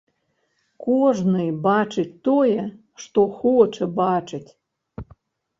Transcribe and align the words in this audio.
Кожны 0.85 1.43
бачыць 1.67 2.17
тое, 2.29 2.65
што 3.05 3.27
хоча 3.43 3.89
бачыць. 4.01 4.51